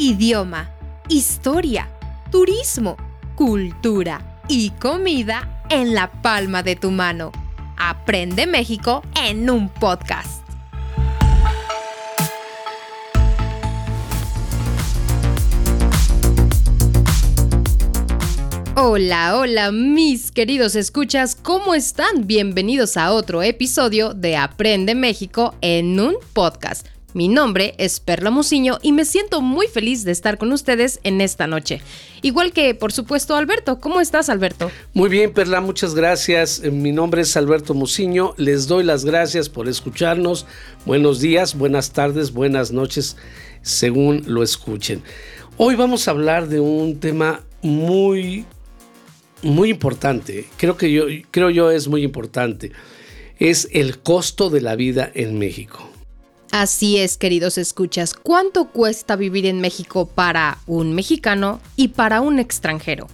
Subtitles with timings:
[0.00, 0.70] idioma,
[1.10, 1.86] historia,
[2.30, 2.96] turismo,
[3.34, 7.32] cultura y comida en la palma de tu mano.
[7.76, 10.42] Aprende México en un podcast.
[18.74, 22.26] Hola, hola mis queridos escuchas, ¿cómo están?
[22.26, 26.86] Bienvenidos a otro episodio de Aprende México en un podcast.
[27.12, 31.20] Mi nombre es Perla Musiño y me siento muy feliz de estar con ustedes en
[31.20, 31.82] esta noche.
[32.22, 33.80] Igual que, por supuesto, Alberto.
[33.80, 34.70] ¿Cómo estás, Alberto?
[34.94, 36.62] Muy bien, Perla, muchas gracias.
[36.62, 38.34] Eh, mi nombre es Alberto Musiño.
[38.36, 40.46] Les doy las gracias por escucharnos.
[40.86, 43.16] Buenos días, buenas tardes, buenas noches,
[43.62, 45.02] según lo escuchen.
[45.56, 48.44] Hoy vamos a hablar de un tema muy,
[49.42, 50.46] muy importante.
[50.56, 52.70] Creo que yo, creo yo es muy importante.
[53.40, 55.89] Es el costo de la vida en México.
[56.52, 62.40] Así es, queridos escuchas, ¿cuánto cuesta vivir en México para un mexicano y para un
[62.40, 63.06] extranjero?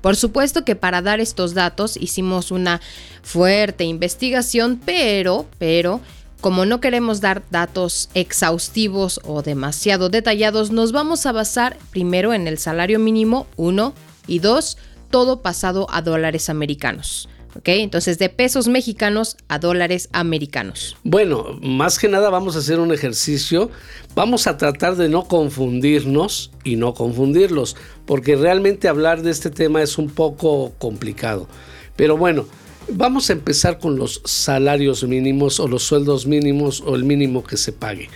[0.00, 2.80] Por supuesto que para dar estos datos hicimos una
[3.22, 6.00] fuerte investigación, pero, pero,
[6.40, 12.46] como no queremos dar datos exhaustivos o demasiado detallados, nos vamos a basar primero en
[12.46, 13.92] el salario mínimo, uno,
[14.28, 14.78] y dos,
[15.10, 17.28] todo pasado a dólares americanos.
[17.56, 17.68] ¿Ok?
[17.68, 20.96] Entonces de pesos mexicanos a dólares americanos.
[21.04, 23.70] Bueno, más que nada vamos a hacer un ejercicio,
[24.14, 29.82] vamos a tratar de no confundirnos y no confundirlos, porque realmente hablar de este tema
[29.82, 31.48] es un poco complicado.
[31.96, 32.46] Pero bueno,
[32.88, 37.56] vamos a empezar con los salarios mínimos o los sueldos mínimos o el mínimo que
[37.56, 38.08] se pague.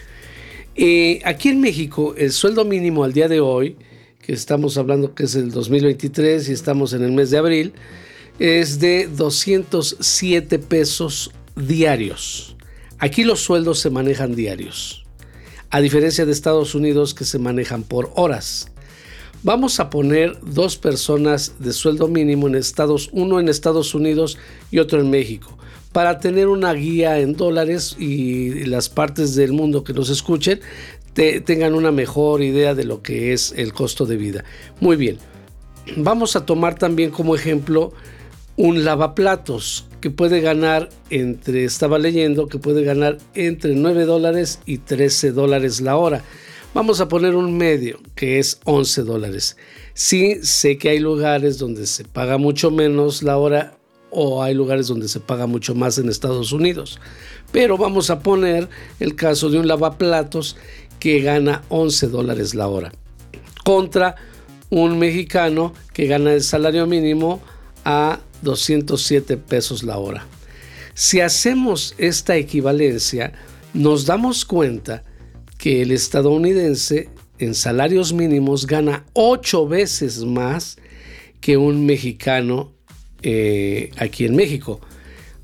[0.76, 3.76] Eh, aquí en México, el sueldo mínimo al día de hoy,
[4.24, 7.72] que estamos hablando que es el 2023 y estamos en el mes de abril,
[8.38, 12.56] es de 207 pesos diarios.
[12.98, 15.04] Aquí los sueldos se manejan diarios,
[15.70, 18.70] a diferencia de Estados Unidos que se manejan por horas.
[19.42, 24.36] Vamos a poner dos personas de sueldo mínimo en Estados, uno en Estados Unidos
[24.70, 25.56] y otro en México,
[25.92, 30.60] para tener una guía en dólares y las partes del mundo que nos escuchen
[31.14, 34.44] tengan una mejor idea de lo que es el costo de vida.
[34.80, 35.18] Muy bien,
[35.96, 37.92] vamos a tomar también como ejemplo
[38.58, 44.78] un lavaplatos que puede ganar entre, estaba leyendo, que puede ganar entre 9 dólares y
[44.78, 46.24] 13 dólares la hora.
[46.74, 49.56] Vamos a poner un medio, que es 11 dólares.
[49.94, 53.78] Sí, sé que hay lugares donde se paga mucho menos la hora
[54.10, 56.98] o hay lugares donde se paga mucho más en Estados Unidos.
[57.52, 60.56] Pero vamos a poner el caso de un lavaplatos
[60.98, 62.92] que gana 11 dólares la hora
[63.64, 64.16] contra
[64.70, 67.40] un mexicano que gana el salario mínimo
[67.84, 70.26] a 207 pesos la hora.
[70.94, 73.32] Si hacemos esta equivalencia,
[73.74, 75.04] nos damos cuenta
[75.56, 80.76] que el estadounidense en salarios mínimos gana ocho veces más
[81.40, 82.72] que un mexicano
[83.22, 84.80] eh, aquí en México.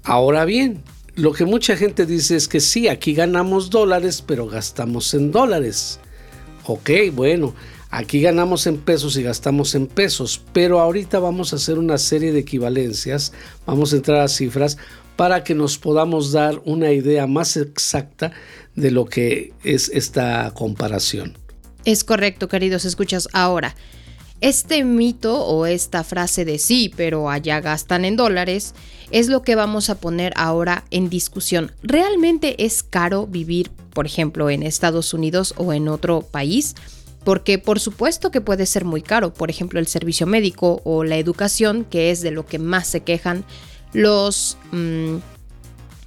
[0.03, 0.83] Ahora bien,
[1.15, 6.01] lo que mucha gente dice es que sí, aquí ganamos dólares, pero gastamos en dólares.
[6.67, 7.55] Ok, bueno,
[7.97, 12.33] Aquí ganamos en pesos y gastamos en pesos, pero ahorita vamos a hacer una serie
[12.33, 13.33] de equivalencias,
[13.67, 14.79] vamos a entrar a cifras
[15.15, 18.33] para que nos podamos dar una idea más exacta
[18.75, 21.39] de lo que es esta comparación.
[21.85, 23.29] Es correcto, queridos escuchas.
[23.33, 23.77] Ahora,
[24.41, 28.75] este mito o esta frase de sí, pero allá gastan en dólares,
[29.13, 31.71] es lo que vamos a poner ahora en discusión.
[31.85, 36.75] ¿Realmente es caro vivir, por ejemplo, en Estados Unidos o en otro país?
[37.25, 41.17] Porque por supuesto que puede ser muy caro, por ejemplo el servicio médico o la
[41.17, 43.45] educación, que es de lo que más se quejan
[43.93, 44.57] los...
[44.73, 45.17] Mm,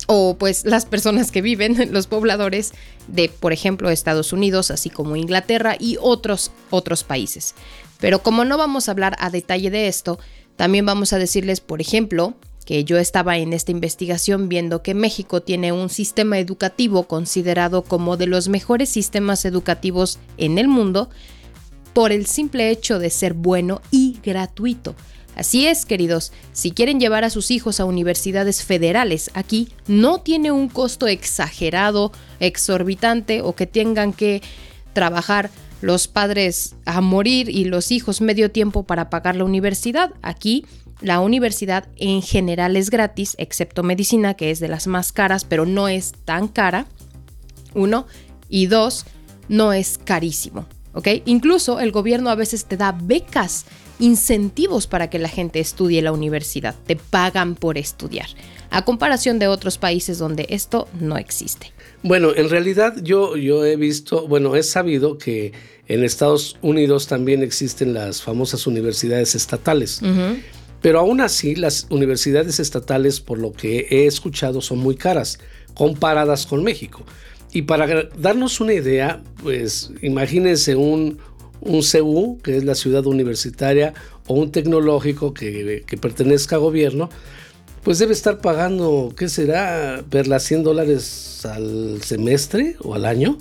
[0.10, 2.74] o pues las personas que viven, los pobladores
[3.08, 7.56] de, por ejemplo, Estados Unidos, así como Inglaterra y otros, otros países.
[8.00, 10.18] Pero como no vamos a hablar a detalle de esto,
[10.56, 12.36] también vamos a decirles, por ejemplo,
[12.68, 18.18] que yo estaba en esta investigación viendo que México tiene un sistema educativo considerado como
[18.18, 21.10] de los mejores sistemas educativos en el mundo
[21.94, 24.96] por el simple hecho de ser bueno y gratuito.
[25.34, 30.52] Así es, queridos, si quieren llevar a sus hijos a universidades federales aquí, no tiene
[30.52, 32.12] un costo exagerado,
[32.42, 34.42] exorbitante o que tengan que
[34.92, 40.12] trabajar los padres a morir y los hijos medio tiempo para pagar la universidad.
[40.22, 40.66] Aquí
[41.02, 45.66] la universidad en general es gratis, excepto medicina, que es de las más caras, pero
[45.66, 46.88] no es tan cara.
[47.74, 48.08] Uno.
[48.50, 49.06] Y dos,
[49.50, 50.66] no es carísimo.
[50.94, 51.08] ¿Ok?
[51.26, 53.66] Incluso el gobierno a veces te da becas
[54.00, 58.28] incentivos para que la gente estudie la universidad, te pagan por estudiar,
[58.70, 61.72] a comparación de otros países donde esto no existe.
[62.04, 65.54] Bueno, en realidad yo, yo he visto, bueno, he sabido que
[65.88, 70.02] en Estados Unidos también existen las famosas universidades estatales.
[70.82, 75.40] Pero aún así, las universidades estatales, por lo que he escuchado, son muy caras
[75.74, 77.04] comparadas con México.
[77.52, 81.18] Y para darnos una idea, pues imagínense un,
[81.62, 83.94] un CU, que es la ciudad universitaria,
[84.28, 87.10] o un tecnológico que, pertenezca a gobierno,
[87.84, 90.04] pues debe estar pagando, ¿qué será?
[90.10, 93.38] ¿Verla 100 dólares al semestre o al año?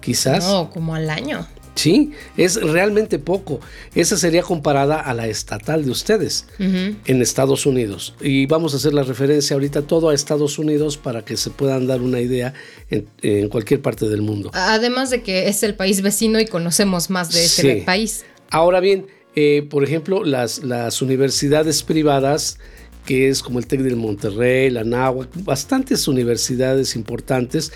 [0.00, 0.44] Quizás.
[0.44, 1.46] No, como al año.
[1.74, 3.60] Sí, es realmente poco.
[3.94, 8.14] Esa sería comparada a la estatal de ustedes en Estados Unidos.
[8.20, 11.86] Y vamos a hacer la referencia ahorita todo a Estados Unidos para que se puedan
[11.86, 12.52] dar una idea
[12.90, 14.50] en, cualquier parte del mundo.
[14.54, 18.24] Además de que es el país vecino y conocemos más de ese país.
[18.50, 22.58] Ahora bien, eh, por ejemplo, las, las universidades privadas
[23.04, 27.72] que es como el TEC del Monterrey, la NAHUAC, bastantes universidades importantes,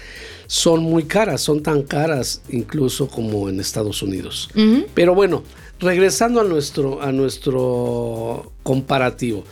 [0.47, 4.49] son muy caras, son tan caras incluso como en Estados Unidos.
[4.95, 5.43] Pero bueno,
[5.81, 9.45] regresando a nuestro, a nuestro comparativo,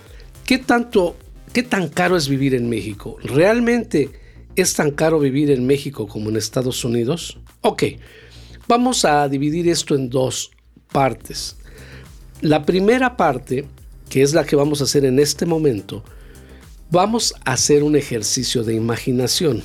[0.44, 1.16] ¿qué tanto,
[1.52, 3.16] qué tan caro es vivir en México?
[3.22, 4.10] ¿Realmente
[4.54, 7.38] es tan caro vivir en México como en Estados Unidos?
[7.62, 7.82] Ok,
[8.68, 10.52] vamos a dividir esto en dos
[10.92, 11.56] partes.
[12.40, 13.66] La primera parte
[14.14, 16.04] que es la que vamos a hacer en este momento,
[16.88, 19.64] vamos a hacer un ejercicio de imaginación.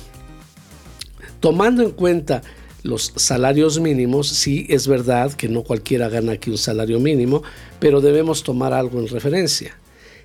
[1.38, 2.42] Tomando en cuenta
[2.82, 7.44] los salarios mínimos, sí es verdad que no cualquiera gana aquí un salario mínimo,
[7.78, 9.78] pero debemos tomar algo en referencia.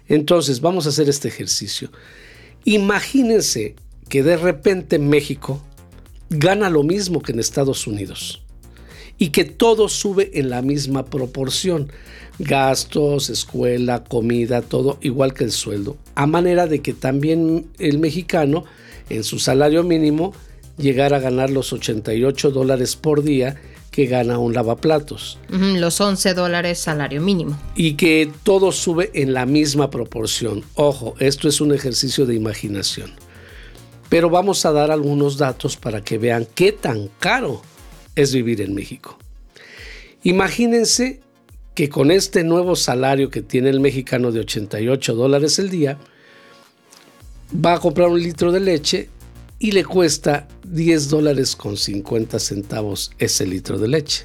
[0.07, 1.91] Entonces, vamos a hacer este ejercicio.
[2.63, 3.75] Imagínense
[4.09, 5.63] que de repente México
[6.31, 8.43] gana lo mismo que en Estados Unidos
[9.17, 11.91] y que todo sube en la misma proporción.
[12.37, 15.97] Gastos, escuela, comida, todo igual que el sueldo.
[16.15, 18.65] A manera de que también el mexicano
[19.09, 20.33] en su salario mínimo
[20.77, 23.55] llegara a ganar los 88 dólares por día
[23.91, 25.39] que gana un lavaplatos.
[25.47, 27.57] los 11 dólares salario mínimo.
[27.77, 30.65] Y que todo sube en la misma proporción.
[30.73, 33.11] Ojo, esto es un ejercicio de imaginación.
[34.09, 37.61] Pero vamos a dar algunos datos para que vean qué tan caro
[38.15, 39.17] es vivir en México.
[40.23, 41.19] Imagínense
[41.75, 45.99] que con este nuevo salario que tiene el mexicano de 88 dólares el día,
[47.53, 49.09] va a comprar un litro de leche
[49.59, 54.23] y le cuesta 10 dólares con 50 centavos ese litro de leche.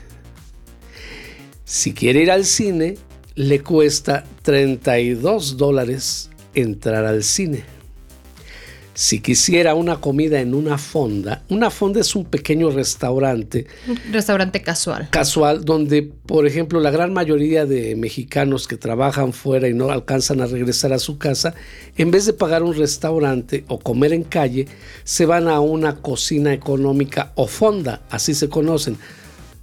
[1.65, 2.97] Si quiere ir al cine,
[3.35, 7.65] le cuesta 32 dólares entrar al cine.
[8.95, 13.67] Si quisiera una comida en una fonda, una fonda es un pequeño restaurante.
[13.89, 15.09] Un restaurante casual.
[15.11, 20.41] Casual, donde, por ejemplo, la gran mayoría de mexicanos que trabajan fuera y no alcanzan
[20.41, 21.55] a regresar a su casa,
[21.97, 24.67] en vez de pagar un restaurante o comer en calle,
[25.05, 28.99] se van a una cocina económica o fonda, así se conocen,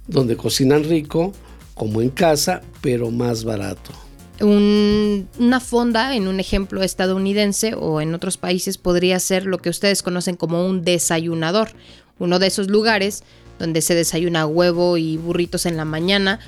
[0.06, 1.32] donde cocinan rico,
[1.74, 4.07] como en casa, pero más barato
[4.40, 10.02] una fonda, en un ejemplo estadounidense o en otros países, podría ser lo que ustedes
[10.02, 11.70] conocen como un desayunador.
[12.18, 13.24] Uno de esos lugares
[13.58, 16.40] donde se desayuna huevo y burritos en la mañana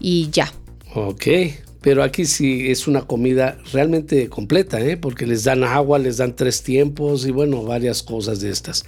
[0.00, 0.52] y ya.
[0.94, 1.26] Ok,
[1.80, 4.96] pero aquí sí es una comida realmente completa, ¿eh?
[4.96, 8.84] porque les dan agua, les dan tres tiempos y bueno, varias cosas de estas.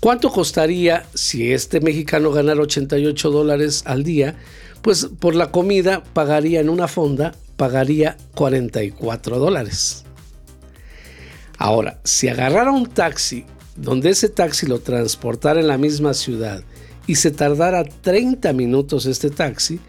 [0.00, 4.36] ¿Cuánto costaría si este mexicano ganara 88 dólares al día?
[4.82, 10.04] Pues por la comida pagaría en una fonda pagaría 44 dólares.
[11.58, 13.44] Ahora, si agarrara un taxi
[13.76, 16.62] donde ese taxi lo transportara en la misma ciudad
[17.06, 19.80] y se tardara 30 minutos este taxi,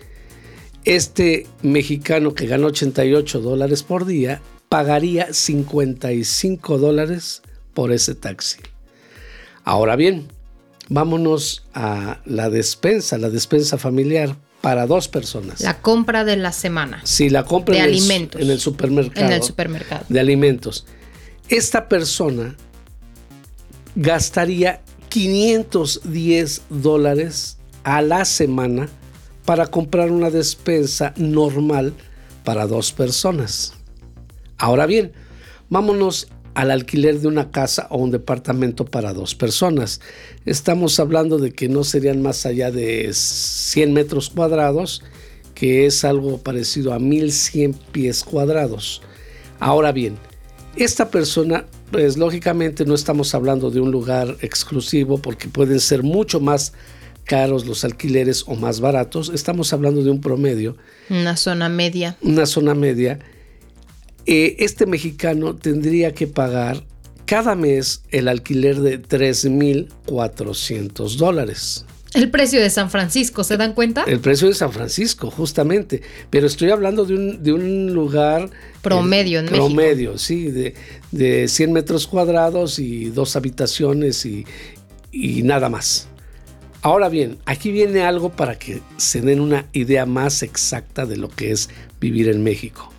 [0.84, 7.44] este mexicano que gana 88 dólares por día pagaría 55 dólares
[7.76, 8.58] por ese taxi.
[9.64, 10.28] Ahora bien,
[10.88, 15.62] vámonos a la despensa, la despensa familiar para dos personas.
[15.62, 17.02] La compra de la semana.
[17.04, 18.42] Sí, la compra de alimentos.
[18.42, 19.26] en el supermercado.
[19.26, 20.06] En el supermercado.
[20.10, 20.86] De alimentos.
[21.48, 22.56] Esta persona
[23.96, 28.90] gastaría 510 dólares a la semana
[29.46, 31.94] para comprar una despensa normal
[32.44, 33.74] para dos personas.
[34.58, 35.14] Ahora bien,
[35.70, 36.28] vámonos
[36.60, 40.02] al alquiler de una casa o un departamento para dos personas.
[40.46, 45.02] Estamos hablando de que no serían más allá de 100 metros cuadrados,
[45.56, 49.02] que es algo parecido a 1100 pies cuadrados.
[49.62, 50.18] Ahora bien,
[50.76, 56.42] esta persona, pues lógicamente no estamos hablando de un lugar exclusivo porque pueden ser mucho
[56.42, 56.74] más
[57.24, 59.32] caros los alquileres o más baratos.
[59.34, 60.76] Estamos hablando de un promedio.
[61.10, 62.18] Una zona media.
[62.22, 63.20] Una zona media.
[64.32, 66.84] Eh, este mexicano tendría que pagar
[67.26, 71.84] cada mes el alquiler de 3.400 dólares.
[72.14, 74.04] El precio de San Francisco, ¿se dan cuenta?
[74.04, 76.04] El precio de San Francisco, justamente.
[76.30, 78.52] Pero estoy hablando de un, de un lugar...
[78.84, 79.66] Promedio en México.
[79.66, 80.76] Promedio, sí, de,
[81.12, 84.46] de 100 metros cuadrados y dos habitaciones y,
[85.12, 86.08] y nada más.
[86.84, 91.30] Ahora bien, aquí viene algo para que se den una idea más exacta de lo
[91.30, 92.94] que es vivir en México.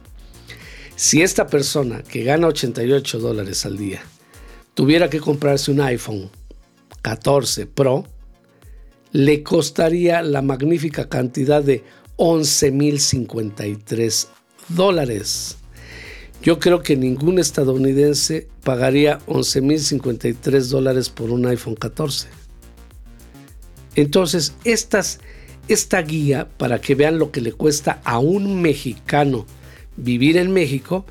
[1.02, 4.02] Si esta persona que gana 88 dólares al día
[4.75, 6.28] tuviera que comprarse un iPhone
[7.00, 8.04] 14 Pro,
[9.11, 11.85] le costaría la magnífica cantidad de
[12.19, 14.26] 11.053
[14.69, 15.57] dólares.
[16.42, 22.28] Yo creo que ningún estadounidense pagaría 11.053 dólares por un iPhone 14.
[23.95, 29.47] Entonces, esta guía, para que vean lo que le cuesta a un mexicano
[30.00, 31.07] vivir en México,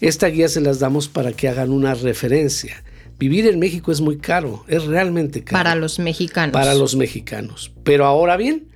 [0.00, 2.82] esta guía se las damos para que hagan una referencia.
[3.18, 5.62] Vivir en México es muy caro, es realmente caro.
[5.62, 6.52] Para los mexicanos.
[6.52, 7.72] Para los mexicanos.
[7.84, 8.66] Pero ahora bien,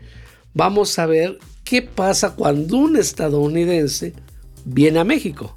[0.54, 4.12] vamos a ver qué pasa cuando un estadounidense
[4.64, 5.56] viene a México.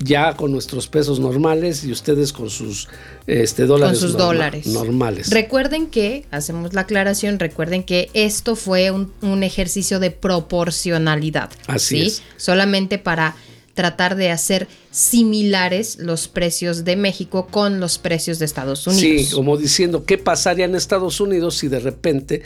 [0.00, 2.88] Ya con nuestros pesos normales y ustedes con sus
[3.26, 5.30] este, dólares, con sus dólares normales.
[5.30, 11.50] Recuerden que, hacemos la aclaración, recuerden que esto fue un, un ejercicio de proporcionalidad.
[11.66, 12.22] Así es.
[12.36, 13.34] Solamente para
[13.78, 19.28] tratar de hacer similares los precios de México con los precios de Estados Unidos.
[19.28, 22.42] Sí, como diciendo, ¿qué pasaría en Estados Unidos si de repente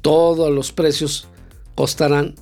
[0.00, 1.28] todos los precios
[1.76, 2.34] costarán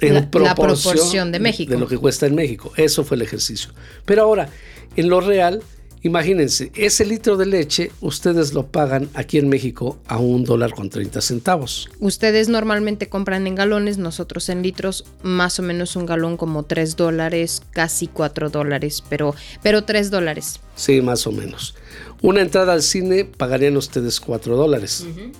[0.00, 1.72] en la, proporción, la proporción de México?
[1.72, 2.72] De lo que cuesta en México.
[2.76, 3.70] Eso fue el ejercicio.
[4.04, 4.48] Pero ahora,
[4.96, 5.62] en lo real,
[6.02, 10.88] Imagínense, ese litro de leche ustedes lo pagan aquí en México a un dólar con
[10.88, 11.90] 30 centavos.
[11.98, 16.96] Ustedes normalmente compran en galones, nosotros en litros, más o menos un galón como 3
[16.96, 20.60] dólares, casi 4 dólares, pero, pero 3 dólares.
[20.74, 21.74] Sí, más o menos.
[22.22, 25.04] Una entrada al cine pagarían ustedes 4 dólares.
[25.06, 25.32] Uh -huh.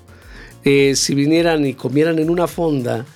[0.64, 3.06] eh, si vinieran y comieran en una fonda,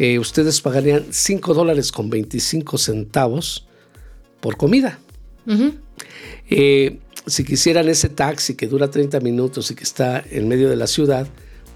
[0.00, 3.66] eh, ustedes pagarían 5 dólares con 25 centavos
[4.40, 4.98] por comida.
[5.46, 5.74] Uh -huh.
[6.48, 10.76] Eh, si quisieran ese taxi que dura 30 minutos y que está en medio de
[10.76, 11.26] la ciudad,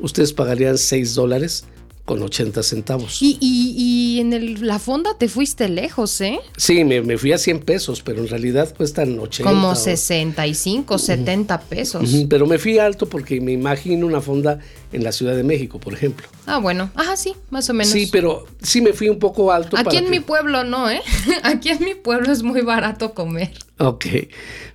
[0.01, 1.67] ustedes pagarían 6 dólares
[2.05, 3.23] con 80 centavos.
[3.23, 6.39] Y, y, y en el, la fonda te fuiste lejos, ¿eh?
[6.57, 9.51] Sí, me, me, fui a 100 pesos, pero en realidad cuestan 80.
[9.51, 9.75] Como o...
[9.75, 12.03] 65, 70 pesos.
[12.03, 14.59] Uh -huh, pero me fui alto porque me imagino una fonda
[14.93, 16.27] en la Ciudad de México, por ejemplo.
[16.45, 16.91] Ah, bueno.
[16.95, 17.93] Ajá, sí, más o menos.
[17.93, 19.79] Sí, pero sí me fui un poco alto.
[19.79, 20.11] Aquí en que...
[20.11, 21.01] mi pueblo no, ¿eh?
[21.43, 23.51] Aquí en mi pueblo es muy barato comer.
[23.79, 24.05] Ok.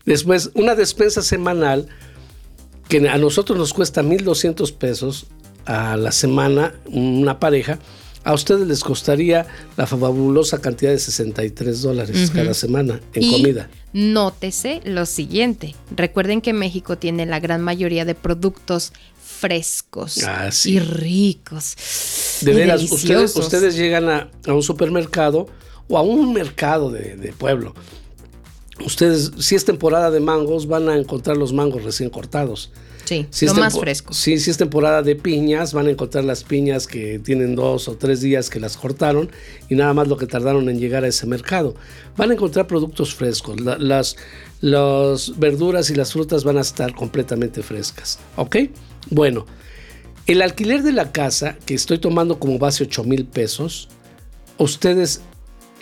[0.04, 1.90] Después, una despensa semanal
[2.88, 5.28] que a nosotros nos cuesta 1.200 pesos
[5.66, 7.80] a la semana, una pareja,
[8.24, 9.48] a ustedes les costaría
[9.78, 12.34] la fabulosa cantidad de 63 dólares uh -huh.
[12.34, 13.70] cada semana en y comida.
[13.94, 18.94] Nótese lo siguiente, recuerden que México tiene la gran mayoría de productos
[19.40, 20.74] frescos ah, sí.
[20.74, 21.76] y ricos.
[22.42, 25.48] De veras, ustedes, ustedes, llegan a, a, un supermercado
[25.88, 27.74] o a un mercado de, de pueblo.
[28.86, 32.72] Ustedes, si es temporada de mangos, van a encontrar los mangos recién cortados.
[33.10, 34.14] Sí, si lo más fresco.
[34.14, 37.96] Sí, si es temporada de piñas, van a encontrar las piñas que tienen dos o
[37.96, 39.32] tres días que las cortaron
[39.68, 41.74] y nada más lo que tardaron en llegar a ese mercado.
[42.18, 43.60] Van a encontrar productos frescos.
[43.62, 44.16] La, las,
[44.62, 48.20] las verduras y las frutas van a estar completamente frescas.
[48.36, 48.58] ¿Ok?
[49.10, 49.48] Bueno,
[50.28, 53.90] el alquiler de la casa, que estoy tomando como base 8 mil pesos,
[54.60, 55.22] ustedes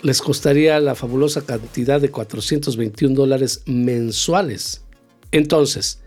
[0.00, 4.80] les costaría la fabulosa cantidad de 421 dólares mensuales.
[5.30, 6.00] Entonces,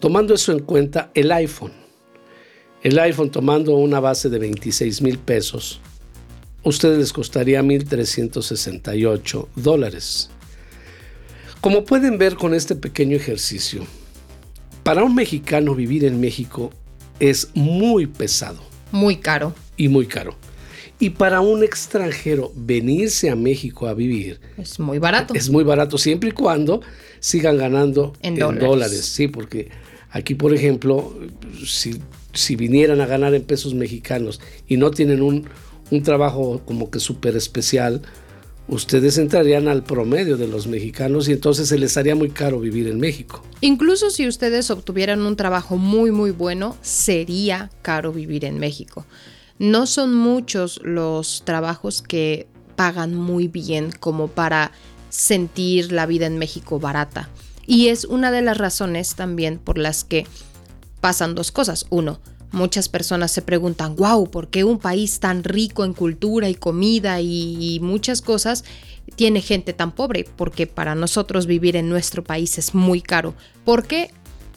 [0.00, 1.72] Tomando eso en cuenta, el iPhone.
[2.82, 5.80] El iPhone tomando una base de 26 mil pesos,
[6.62, 10.30] ustedes les costaría 1.368 dólares.
[11.60, 13.84] Como pueden ver con este pequeño ejercicio,
[14.84, 16.70] para un mexicano vivir en México
[17.18, 18.60] es muy pesado.
[18.92, 19.52] Muy caro.
[19.76, 20.36] Y muy caro.
[21.00, 25.34] Y para un extranjero venirse a México a vivir es muy barato.
[25.34, 26.80] Es muy barato siempre y cuando
[27.20, 28.68] sigan ganando en, en dólares.
[28.68, 29.04] dólares.
[29.04, 29.68] Sí, porque
[30.10, 31.14] aquí, por ejemplo,
[31.64, 35.48] si, vinieran a ganar en pesos mexicanos y no tienen un,
[35.90, 38.02] un trabajo como que súper especial,
[38.68, 42.86] ustedes entrarían al promedio de los mexicanos y entonces se les haría muy caro vivir
[42.88, 43.42] en México.
[43.60, 49.06] Incluso si ustedes obtuvieran un trabajo muy muy bueno, sería caro vivir en México.
[49.58, 52.46] No son muchos los trabajos que
[52.76, 54.70] pagan muy bien como para
[55.08, 57.28] sentir la vida en México barata.
[57.68, 60.26] Y es una de las razones también por las que
[61.00, 61.86] pasan dos cosas.
[61.90, 62.18] Uno,
[62.50, 67.20] Muchas personas se preguntan, wow, ¿por qué un país tan rico en cultura y comida
[67.20, 68.64] y, muchas cosas
[69.16, 70.24] tiene gente tan pobre?
[70.36, 73.34] Porque para nosotros vivir en nuestro país es muy caro.
[73.66, 74.10] ¿Por qué?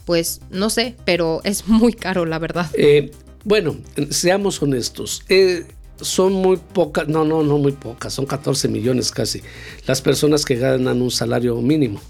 [0.06, 2.70] Pues no sé, pero es muy caro, la verdad.
[2.72, 3.10] Eh,
[3.44, 3.76] bueno,
[4.08, 5.22] seamos honestos.
[5.28, 5.66] Eh,
[6.00, 9.42] son muy pocas, no, no, no muy pocas, son 14 millones casi,
[9.86, 12.00] las personas que ganan un salario mínimo.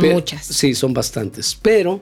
[0.00, 0.46] Son muchas.
[0.46, 1.58] Sí, son bastantes.
[1.60, 2.00] Pero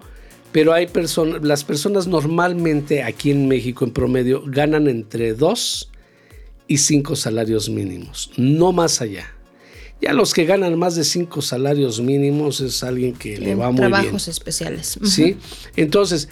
[0.53, 5.91] pero hay personas, las personas normalmente aquí en México en promedio ganan entre 2
[6.67, 9.27] y 5 salarios mínimos, no más allá.
[10.01, 13.81] Ya los que ganan más de 5 salarios mínimos es alguien que le va muy
[13.81, 13.91] bien.
[13.91, 14.99] Trabajos especiales.
[15.05, 15.37] Sí,
[15.77, 16.29] entonces,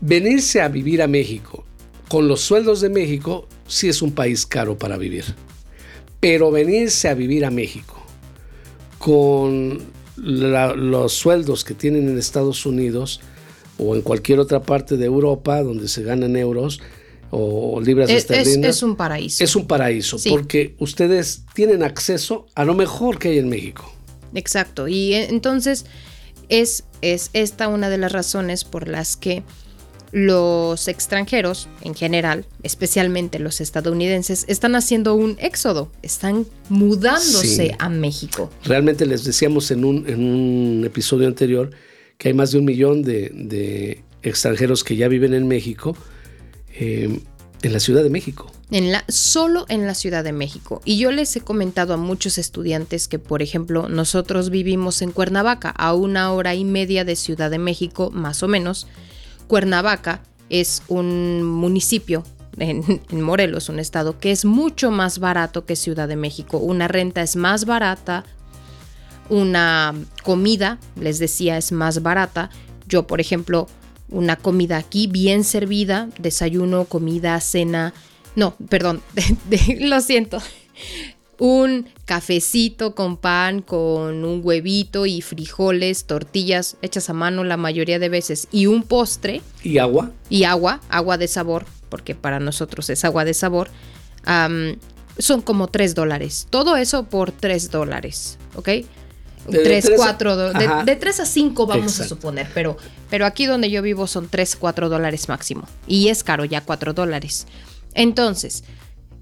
[0.00, 1.64] venirse a vivir a México
[2.08, 5.24] con los sueldos de México sí es un país caro para vivir.
[6.18, 8.02] Pero venirse a vivir a México
[8.98, 9.80] con
[10.22, 13.20] los sueldos que tienen en Estados Unidos,
[13.80, 16.80] o en cualquier otra parte de Europa donde se ganan euros
[17.30, 18.76] o libras es, esterlinas.
[18.76, 19.42] Es, un paraíso.
[19.42, 23.90] Es un paraíso, porque ustedes tienen acceso a lo mejor que hay en México.
[24.34, 25.86] Exacto, y eh, entonces
[26.48, 29.42] es, es esta una de las razones por las que
[30.12, 38.50] los extranjeros en general, especialmente los estadounidenses, están haciendo un éxodo, están mudándose a México.
[38.64, 41.70] Realmente les decíamos en un, en un episodio anterior
[42.18, 45.96] que hay más de un millón de, extranjeros que ya viven en México,
[46.74, 47.20] eh,
[47.62, 48.52] en la Ciudad de México.
[48.70, 50.82] En la, solo en la Ciudad de México.
[50.84, 55.70] Y yo les he comentado a muchos estudiantes que, por ejemplo, nosotros vivimos en Cuernavaca,
[55.70, 58.86] a una hora y media de Ciudad de México, más o menos.
[59.50, 62.22] Cuernavaca es un municipio
[62.58, 66.58] en, Morelos, un estado que es mucho más barato que Ciudad de México.
[66.58, 68.24] Una renta es más barata,
[69.28, 69.92] una
[70.22, 72.50] comida, les decía, es más barata.
[72.86, 73.66] Yo, por ejemplo,
[74.08, 77.92] una comida aquí bien servida, desayuno, comida, cena,
[78.36, 79.02] no, perdón,
[79.80, 80.38] lo siento.
[81.40, 87.98] Un cafecito con pan, con un huevito y frijoles, tortillas hechas a mano la mayoría
[87.98, 89.40] de veces y un postre.
[89.62, 90.10] ¿Y agua?
[90.28, 93.70] Y agua, agua de sabor, porque para nosotros es agua de sabor.
[95.18, 96.46] son como 3 dólares.
[96.50, 98.68] Todo eso por 3 dólares, ¿ok?
[99.48, 100.52] De 3, 4,
[100.84, 102.76] de, 3 a 5 vamos a suponer, pero,
[103.08, 105.66] pero aquí donde yo vivo son 3, 4 dólares máximo.
[105.86, 107.46] Y es caro ya 4 dólares.
[107.94, 108.64] Entonces,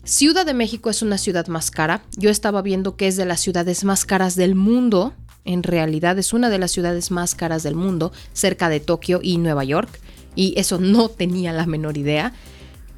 [0.09, 2.03] Ciudad de México es una ciudad más cara.
[2.17, 5.13] Yo estaba viendo que es de las ciudades más caras del mundo.
[5.45, 9.37] En realidad es una de las ciudades más caras del mundo, cerca de Tokio y
[9.37, 10.01] Nueva York.
[10.35, 12.33] Y eso no tenía la menor idea.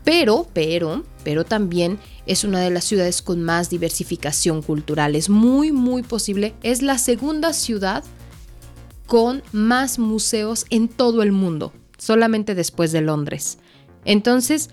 [0.04, 5.16] Pero, pero, pero también es una de las ciudades con más diversificación cultural.
[5.16, 6.54] Es muy, muy posible.
[6.62, 8.04] Es la segunda ciudad
[9.06, 13.58] con más museos en todo el mundo, solamente después de Londres.
[14.04, 14.70] Entonces,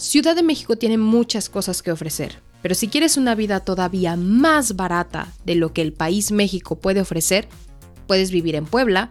[0.00, 4.74] Ciudad de México tiene muchas cosas que ofrecer, pero si quieres una vida todavía más
[4.74, 7.48] barata de lo que el país México puede ofrecer,
[8.06, 9.10] puedes vivir en Puebla,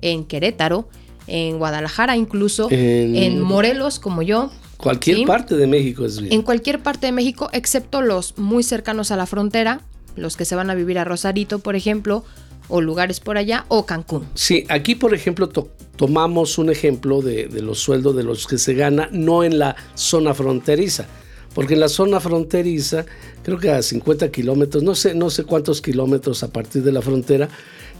[0.00, 0.88] en Querétaro,
[1.28, 6.32] en Guadalajara incluso, en, Morelos como yo, Cualquier parte de México es bien.
[6.32, 9.82] En cualquier parte de México, excepto los muy cercanos a la frontera,
[10.16, 12.24] los que se van a vivir a Rosarito, por ejemplo,
[12.68, 14.26] o lugares por allá, o Cancún.
[14.34, 19.08] Sí, aquí, por ejemplo, tomamos un ejemplo de, los sueldos de los que se gana,
[19.12, 21.06] no en la zona fronteriza,
[21.54, 23.06] porque en la zona fronteriza,
[23.42, 27.02] creo que a 50 kilómetros, no sé, no sé cuántos kilómetros a partir de la
[27.02, 27.48] frontera,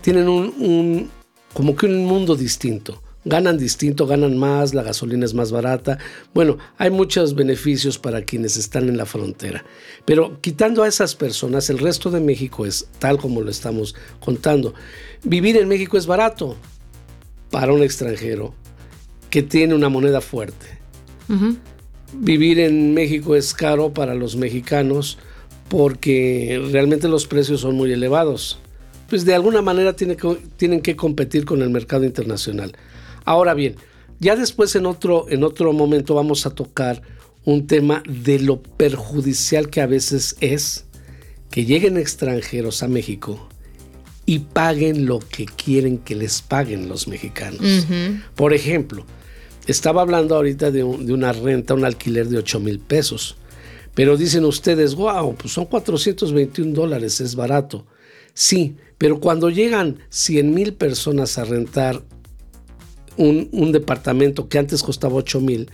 [0.02, 1.10] tienen un
[1.52, 5.98] como que un mundo distinto ganan distinto, ganan más, la gasolina es más barata.
[6.32, 9.64] Bueno, hay muchos beneficios para quienes están en la frontera.
[10.04, 14.74] Pero quitando a esas personas, el resto de México es tal como lo estamos contando.
[15.24, 16.56] Vivir en México es barato
[17.50, 18.54] para un extranjero
[19.28, 20.78] que tiene una moneda fuerte.
[22.14, 25.18] Vivir en México es caro para los mexicanos
[25.68, 28.60] porque realmente los precios son muy elevados.
[29.10, 32.76] Pues de alguna manera tienen que competir con el mercado internacional.
[33.26, 33.76] Ahora bien,
[34.18, 37.02] ya después en otro, en otro momento vamos a tocar
[37.44, 40.86] un tema de lo perjudicial que a veces es
[41.50, 43.48] que lleguen extranjeros a México
[44.26, 47.86] y paguen lo que quieren que les paguen los mexicanos.
[48.34, 49.04] Por ejemplo,
[49.66, 53.36] estaba hablando ahorita de, una renta, un alquiler de 8 mil pesos.
[53.94, 57.86] Pero dicen ustedes, wow, pues son 421 dólares, es barato.
[58.34, 62.02] Sí, pero cuando llegan 100 mil personas a rentar
[63.16, 65.70] un, departamento que antes costaba 8 mil,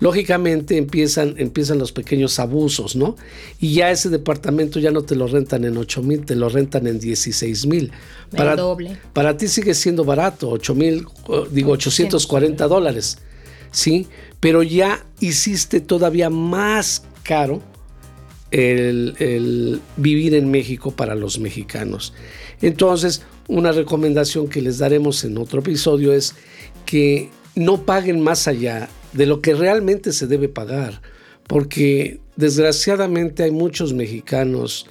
[0.00, 3.16] lógicamente empiezan, empiezan los pequeños abusos, ¿no?
[3.60, 6.86] Y ya ese departamento ya no te lo rentan en 8 mil, te lo rentan
[6.86, 7.92] en 16 mil.
[8.36, 8.98] Para, doble.
[9.12, 11.06] para ti sigue siendo barato, 8 mil,
[11.50, 13.18] digo 840 dólares.
[13.74, 14.06] ¿sí?
[14.40, 17.60] Pero ya hiciste todavía más caro
[18.50, 22.14] el, vivir en México para los mexicanos.
[22.62, 26.34] Entonces, una recomendación que les daremos en otro episodio es
[26.84, 31.00] que no paguen más allá de lo que realmente se debe pagar,
[31.46, 34.86] porque desgraciadamente hay muchos mexicanos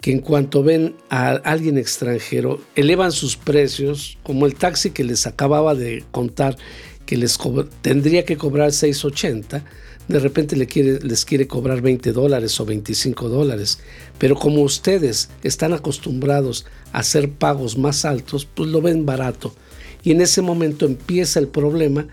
[0.00, 5.26] que en cuanto ven a alguien extranjero elevan sus precios, como el taxi que les
[5.26, 6.56] acababa de contar
[7.04, 7.38] que les
[7.82, 9.64] tendría que cobrar 6.80,
[10.08, 13.78] de repente les quiere cobrar 20 dólares o 25 dólares.
[14.18, 19.54] Pero como ustedes están acostumbrados a hacer pagos más altos, pues lo ven barato.
[20.02, 22.06] Y en ese momento empieza el problema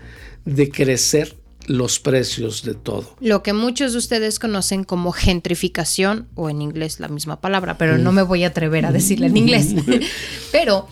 [0.44, 3.16] de crecer los precios de todo.
[3.20, 7.98] Lo que muchos de ustedes conocen como gentrificación, o en inglés la misma palabra, pero
[7.98, 9.74] no me voy a atrever a decirla en inglés.
[10.52, 10.86] pero,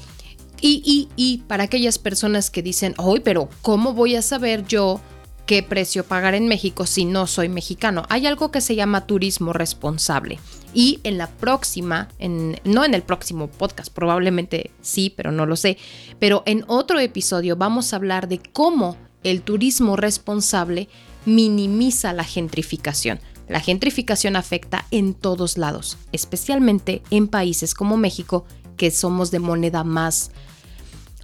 [0.60, 5.00] y, y, y para aquellas personas que dicen, hoy, pero ¿cómo voy a saber yo?
[5.46, 8.04] qué precio pagar en México si no soy mexicano.
[8.08, 10.38] Hay algo que se llama turismo responsable.
[10.74, 15.56] Y en la próxima, en, no en el próximo podcast, probablemente sí, pero no lo
[15.56, 15.78] sé,
[16.18, 20.88] pero en otro episodio vamos a hablar de cómo el turismo responsable
[21.24, 23.20] minimiza la gentrificación.
[23.48, 28.44] La gentrificación afecta en todos lados, especialmente en países como México,
[28.76, 30.30] que somos de moneda más,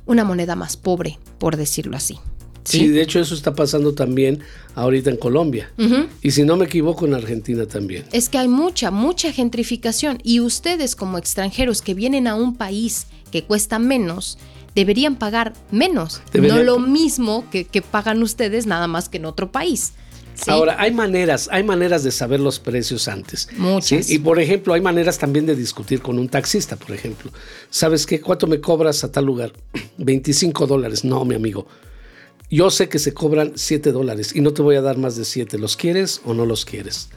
[0.06, 2.18] una moneda más pobre, por decirlo así.
[2.70, 4.40] Sí, de hecho eso está pasando también
[4.74, 5.70] ahorita en Colombia.
[6.22, 8.04] Y si no me equivoco, en Argentina también.
[8.12, 13.06] Es que hay mucha, mucha gentrificación y ustedes como extranjeros que vienen a un país
[13.30, 14.38] que cuesta menos,
[14.74, 19.94] deberían pagar menos, no lo mismo que, pagan ustedes nada más que en otro país.
[20.46, 23.48] Ahora, hay maneras, hay maneras de saber los precios antes.
[23.58, 24.08] Muchas.
[24.08, 27.30] Y por ejemplo, hay maneras también de discutir con un taxista, por ejemplo.
[27.68, 28.22] ¿Sabes qué?
[28.22, 29.52] ¿Cuánto me cobras a tal lugar?
[29.98, 31.04] 25 dólares.
[31.04, 31.66] No, mi amigo
[32.50, 35.24] yo sé que se cobran 7 dólares y no te voy a dar más de
[35.24, 35.58] 7.
[35.58, 37.08] ¿Los quieres o no los quieres?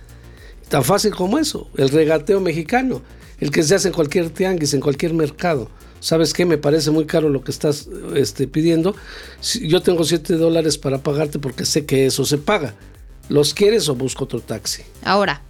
[0.69, 1.69] Tan fácil como eso.
[1.75, 3.01] El regateo mexicano.
[3.39, 5.69] El que se hace en cualquier tianguis, en cualquier mercado.
[5.99, 6.45] ¿Sabes qué?
[6.45, 8.95] Me parece muy caro lo que estás este, pidiendo.
[9.61, 12.75] Yo tengo 7 dólares para pagarte porque sé que eso se paga.
[13.29, 14.83] ¿Los quieres o busco otro taxi?
[15.03, 15.41] Ahora,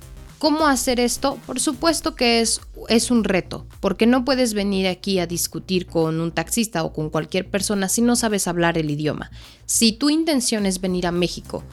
[0.44, 1.40] ¿Cómo hacer esto?
[1.46, 6.20] Por supuesto que es, es un reto, porque no puedes venir aquí a discutir con
[6.20, 9.32] un taxista o con cualquier persona si no sabes hablar el idioma.
[9.66, 11.64] Si tu intención es venir a México,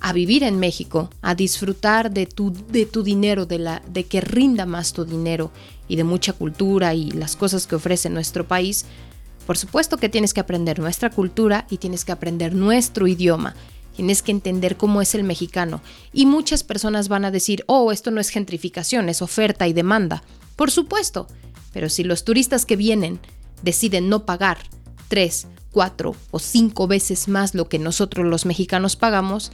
[0.00, 4.20] a vivir en México, a disfrutar de tu, de tu dinero, de, la, de que
[4.20, 5.52] rinda más tu dinero
[5.86, 8.86] y de mucha cultura y las cosas que ofrece nuestro país,
[9.46, 13.54] por supuesto que tienes que aprender nuestra cultura y tienes que aprender nuestro idioma.
[13.96, 15.82] Tienes que entender cómo es el mexicano.
[16.12, 20.22] Y muchas personas van a decir, oh, esto no es gentrificación, es oferta y demanda.
[20.56, 21.26] Por supuesto,
[21.72, 23.18] pero si los turistas que vienen
[23.62, 24.58] deciden no pagar
[25.08, 29.52] tres, cuatro o cinco veces más lo que nosotros los mexicanos pagamos,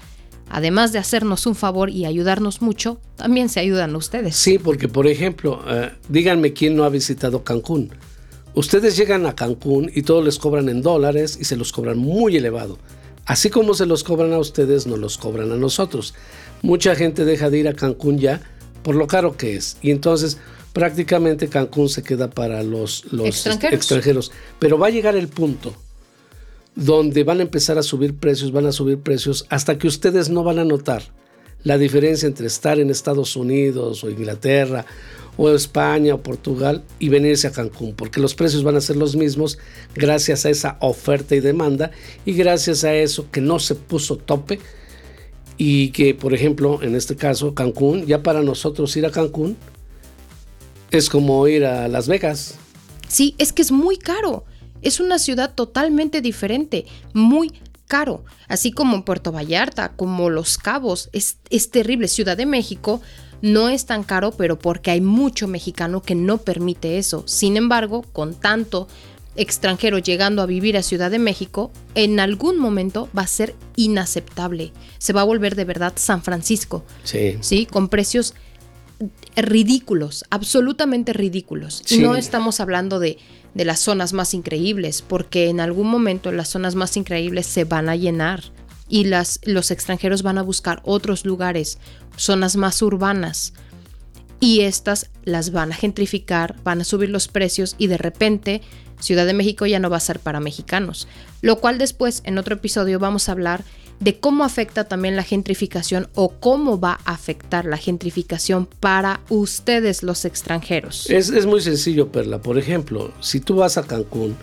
[0.48, 4.36] además de hacernos un favor y ayudarnos mucho, también se ayudan ustedes.
[4.36, 7.90] Sí, porque por ejemplo, eh, díganme quién no ha visitado Cancún.
[8.54, 12.36] Ustedes llegan a Cancún y todos les cobran en dólares y se los cobran muy
[12.36, 12.78] elevado.
[13.26, 16.14] Así como se los cobran a ustedes, nos los cobran a nosotros.
[16.62, 18.40] Mucha gente deja de ir a Cancún ya
[18.82, 19.76] por lo caro que es.
[19.82, 20.38] Y entonces
[20.72, 23.04] prácticamente Cancún se queda para los,
[23.72, 24.30] extranjeros.
[24.60, 25.74] Pero va a llegar el punto
[26.76, 30.44] donde van a empezar a subir precios, van a subir precios, hasta que ustedes no
[30.44, 31.02] van a notar
[31.64, 34.86] la diferencia entre estar en Estados Unidos o Inglaterra
[35.36, 39.16] o España o Portugal y venirse a Cancún, porque los precios van a ser los
[39.16, 39.58] mismos
[39.94, 41.90] gracias a esa oferta y demanda
[42.24, 44.58] y gracias a eso que no se puso tope
[45.58, 49.56] y que, por ejemplo, en este caso, Cancún, ya para nosotros ir a Cancún
[50.90, 52.56] es como ir a Las Vegas.
[53.08, 54.44] Sí, es que es muy caro.
[54.82, 57.52] Es una ciudad totalmente diferente, muy
[57.86, 58.24] caro.
[58.48, 62.08] Así como en Puerto Vallarta, como Los Cabos, es, es terrible.
[62.08, 63.00] Ciudad de México
[63.42, 67.22] no es tan caro, pero porque hay mucho mexicano que no permite eso.
[67.26, 68.88] Sin embargo, con tanto
[69.36, 74.72] extranjero llegando a vivir a Ciudad de México, en algún momento va a ser inaceptable.
[74.98, 76.84] Se va a volver de verdad San Francisco.
[77.04, 77.36] Sí.
[77.40, 78.34] Sí, con precios
[79.36, 81.82] ridículos, absolutamente ridículos.
[81.90, 83.18] Y No estamos hablando de,
[83.54, 87.88] de las zonas más increíbles, porque en algún momento las zonas más increíbles se van
[87.88, 88.44] a llenar
[88.88, 91.78] y las, los extranjeros van a buscar otros lugares,
[92.16, 93.52] zonas más urbanas.
[94.38, 98.62] Y estas las van a gentrificar, van a subir los precios y de repente
[99.00, 101.06] Ciudad de México ya no va a ser para mexicanos.
[101.42, 103.64] Lo cual después en otro episodio vamos a hablar
[104.00, 110.02] de cómo afecta también la gentrificación o cómo va a afectar la gentrificación para ustedes
[110.02, 111.08] los extranjeros.
[111.10, 112.40] Es, es muy sencillo, Perla.
[112.42, 114.36] Por ejemplo, si tú vas a Cancún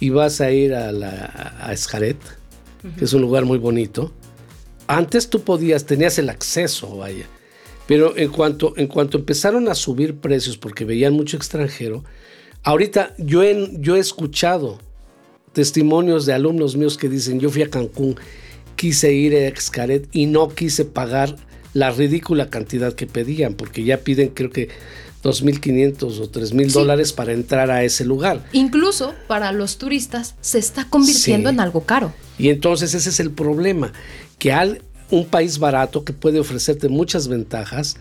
[0.00, 2.18] y vas a ir a, la, a Escaret,
[2.98, 4.12] que es un lugar muy bonito,
[4.90, 7.24] Antes tú podías, tenías el acceso, vaya.
[7.86, 12.02] Pero en cuanto, en cuanto empezaron a subir precios porque veían mucho extranjero,
[12.64, 14.80] ahorita yo he, yo he escuchado
[15.52, 18.16] testimonios de alumnos míos que dicen, yo fui a Cancún,
[18.80, 21.36] quise ir a Xcaret y no quise pagar
[21.74, 24.70] la ridícula cantidad que pedían, porque ya piden creo que
[25.22, 28.42] 2.500 o 3.000 dólares para entrar a ese lugar.
[28.54, 32.14] Incluso para los turistas se está convirtiendo en algo caro.
[32.38, 33.92] Y entonces ese es el problema,
[34.38, 37.98] que al un país barato que puede ofrecerte muchas ventajas,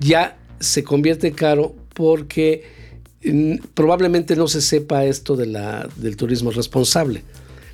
[0.00, 2.64] ya se convierte caro porque
[3.24, 7.24] mm, probablemente no se sepa esto de la, del turismo responsable.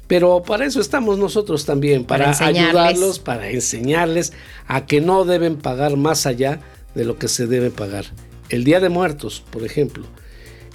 [0.07, 4.33] Pero para eso estamos nosotros también, para, ayudarlos, para enseñarles
[4.67, 6.61] a que no deben pagar más allá
[6.95, 8.07] de lo que se debe pagar.
[8.49, 10.05] El Día de Muertos, por ejemplo,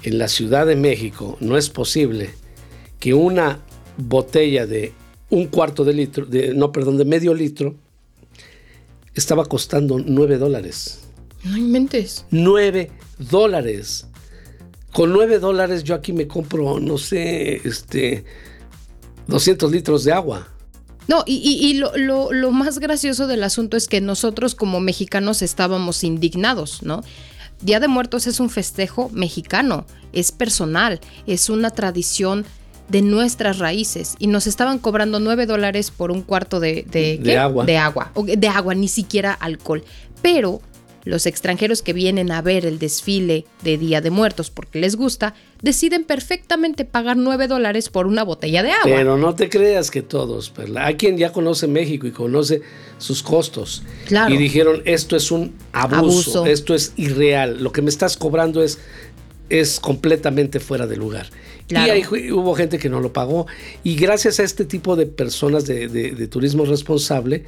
[0.03, 2.31] en la Ciudad de México no es posible
[2.99, 3.59] que una
[3.97, 4.93] botella de
[5.29, 7.75] un cuarto de litro, de, no, perdón, de medio litro,
[9.15, 10.99] estaba costando 9 dólares.
[11.43, 12.25] No inventes.
[12.31, 14.07] 9 dólares.
[14.91, 18.25] Con 9 dólares yo aquí me compro, no sé, este,
[19.27, 20.47] 200 litros de agua.
[21.07, 26.83] No, y, lo, lo, más gracioso del asunto es que nosotros como mexicanos estábamos indignados,
[26.83, 27.01] ¿no?
[27.61, 32.45] Día de Muertos es un festejo mexicano, es personal, es una tradición
[32.87, 37.65] de nuestras raíces y nos estaban cobrando 9 dólares por un cuarto de, de, agua.
[37.65, 39.83] De agua, de agua, ni siquiera alcohol.
[40.21, 40.61] Pero
[41.03, 45.33] los extranjeros que vienen a ver el desfile de Día de Muertos porque les gusta,
[45.61, 48.83] deciden perfectamente pagar 9 dólares por una botella de agua.
[48.95, 50.85] Pero no te creas que todos, Perla.
[50.85, 52.61] Hay quien ya conoce México y conoce
[52.97, 53.83] sus costos.
[54.05, 54.33] Claro.
[54.33, 58.79] Y dijeron, esto es un abuso, esto es irreal, lo que me estás cobrando es,
[59.51, 61.27] es completamente fuera de lugar.
[61.67, 63.47] Y ahí hubo gente que no lo pagó.
[63.83, 67.45] Y gracias a este tipo de personas de, turismo responsable,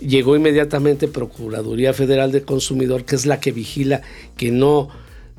[0.00, 4.02] llegó inmediatamente Procuraduría Federal del Consumidor, que es la que vigila
[4.36, 4.88] que no,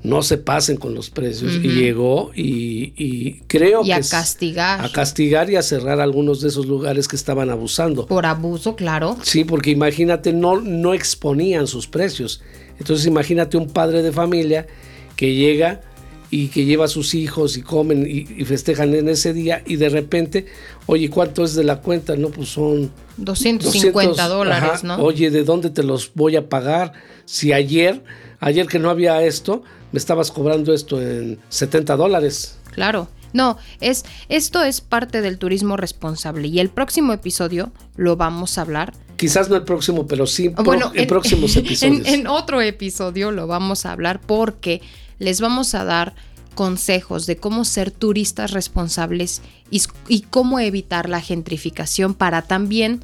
[0.04, 1.54] no se pasen con los precios.
[1.64, 3.94] Y llegó y, creo y que...
[3.94, 4.86] a castigar.
[4.86, 8.08] A castigar y a cerrar algunos de esos lugares que estaban abusando.
[8.08, 9.18] Por abuso, claro.
[9.22, 12.42] Sí, porque imagínate, no, no exponían sus precios.
[12.80, 14.68] Entonces imagínate un padre de familia
[15.16, 15.82] que llega
[16.30, 19.90] y que lleva a sus hijos y comen y, festejan en ese día y de
[19.90, 20.46] repente,
[20.86, 22.16] oye, ¿cuánto es de la cuenta?
[22.16, 24.98] No, pues son 250 dólares, ¿no?
[24.98, 26.94] Oye, ¿de dónde te los voy a pagar?
[27.26, 28.04] Si ayer,
[28.40, 32.58] ayer que no había esto, me estabas cobrando esto en 70 dólares.
[32.72, 33.10] Claro.
[33.34, 38.62] No, es, esto es parte del turismo responsable y el próximo episodio lo vamos a
[38.62, 38.94] hablar.
[39.18, 42.08] Quizás no el próximo, pero sí bueno, en, próximos episodios.
[42.08, 44.82] en otro episodio lo vamos a hablar porque
[45.20, 46.16] les vamos a dar
[46.56, 53.02] consejos de cómo ser turistas responsables y, cómo evitar la gentrificación para también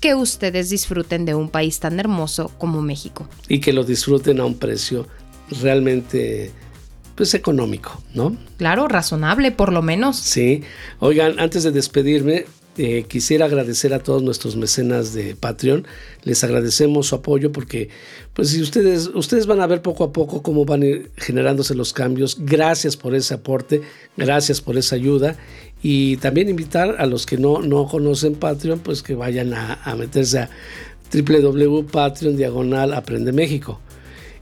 [0.00, 3.28] que ustedes disfruten de un país tan hermoso como México.
[3.48, 5.06] Y que lo disfruten a un precio
[5.60, 6.52] realmente
[7.14, 8.36] pues económico, ¿no?
[8.58, 10.16] Claro, razonable por lo menos.
[10.16, 10.62] Sí.
[10.98, 12.46] Oigan, antes de despedirme,
[12.78, 15.86] eh, quisiera agradecer a todos nuestros mecenas de Patreon.
[16.24, 17.88] Les agradecemos su apoyo porque,
[18.34, 21.74] pues, si ustedes, ustedes van a ver poco a poco cómo van a ir generándose
[21.74, 22.36] los cambios.
[22.40, 23.82] Gracias por ese aporte,
[24.16, 25.36] gracias por esa ayuda.
[25.82, 29.94] Y también invitar a los que no, no conocen Patreon, pues que vayan a, a
[29.96, 30.50] meterse a
[31.12, 33.80] www.patreon diagonal Aprende México.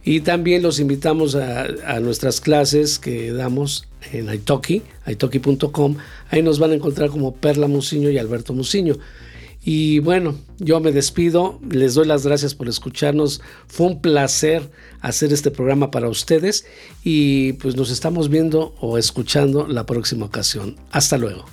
[0.04, 5.96] Y también los invitamos a, nuestras clases que damos en Italki, italki.com.
[6.30, 8.96] Ahí nos van a encontrar como Perla Musiño y Alberto Musiño.
[9.64, 13.40] Y bueno, yo me despido, les doy las gracias por escucharnos.
[13.66, 16.66] Fue un placer hacer este programa para ustedes
[17.02, 20.76] y pues nos estamos viendo o escuchando la próxima ocasión.
[20.90, 21.46] Hasta luego.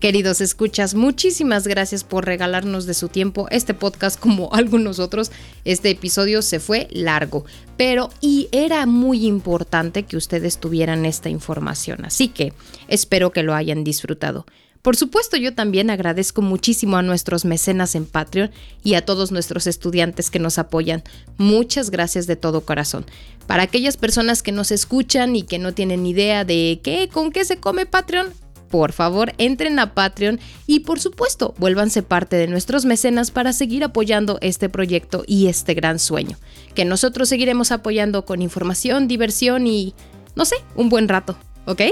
[0.00, 5.30] Queridos escuchas, muchísimas gracias por regalarnos de su tiempo este podcast como algunos otros.
[5.66, 7.44] Este episodio se fue largo,
[7.76, 12.54] pero y era muy importante que ustedes tuvieran esta información, así que
[12.88, 14.46] espero que lo hayan disfrutado.
[14.80, 18.50] Por supuesto, yo también agradezco muchísimo a nuestros mecenas en Patreon
[18.82, 21.02] y a todos nuestros estudiantes que nos apoyan.
[21.36, 23.04] Muchas gracias de todo corazón.
[23.46, 27.44] Para aquellas personas que nos escuchan y que no tienen idea de qué, con qué
[27.44, 28.32] se come Patreon,
[28.70, 33.84] por favor entren a Patreon y por supuesto vuélvanse parte de nuestros mecenas para seguir
[33.84, 36.38] apoyando este proyecto y este gran sueño,
[36.74, 39.94] que nosotros seguiremos apoyando con información, diversión y,
[40.36, 41.82] no sé, un buen rato, ¿ok?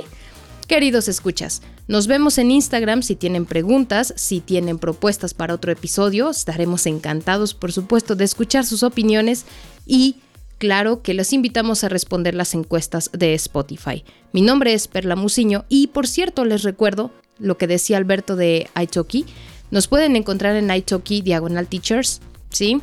[0.69, 6.31] Queridos escuchas, nos vemos en Instagram si tienen preguntas, si tienen propuestas para otro episodio,
[6.31, 9.47] estaremos encantados por supuesto de escuchar sus opiniones
[9.87, 10.17] y
[10.59, 14.05] claro que los invitamos a responder las encuestas de Spotify.
[14.33, 18.69] Mi nombre es Perla Musiño y por cierto les recuerdo lo que decía Alberto de
[18.79, 19.25] Italki,
[19.71, 22.81] Nos pueden encontrar en Italki Diagonal Teachers, ¿sí?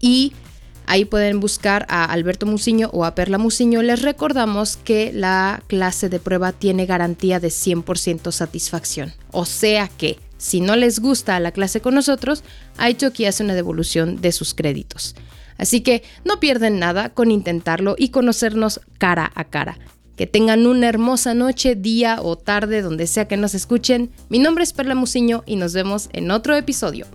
[0.00, 0.32] Y
[0.86, 3.82] ahí pueden buscar a Alberto Muciño o a Perla Muciño.
[3.82, 9.12] Les recordamos que la clase de prueba tiene garantía de 100% satisfacción.
[9.30, 12.42] O sea que si no les gusta la clase con nosotros,
[12.80, 15.14] Italki hace una devolución de sus créditos.
[15.58, 19.78] Así que no pierden nada con intentarlo y conocernos cara a cara.
[20.16, 24.10] Que tengan una hermosa noche, día o tarde, donde sea que nos escuchen.
[24.28, 27.06] Mi nombre es Perla Muciño y nos vemos en otro episodio.